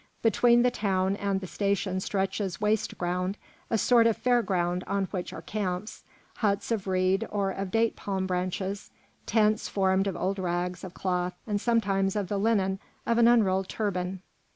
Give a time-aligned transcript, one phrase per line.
[0.23, 3.37] Between the town and the station stretches waste ground,
[3.69, 6.01] a sort of fair ground, on which are camps,
[6.37, 8.89] huts of reed or of date palm branches,
[9.27, 13.69] tents formed of old rags of cloth and sometimes of the linen of an unrolled
[13.69, 14.23] turban.